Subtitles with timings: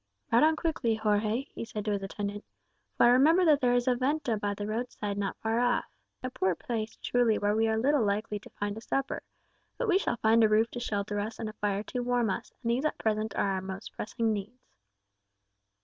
[0.31, 2.43] "Ride on quickly, Jorge," he said to his attendant,
[2.97, 5.85] "for I remember there is a venta[#] by the roadside not far off.
[6.23, 9.21] A poor place truly, where we are little likely to find a supper.
[9.77, 12.71] But we shall find a roof to shelter us and fire to warm us, and
[12.71, 14.71] these at present are our most pressing needs."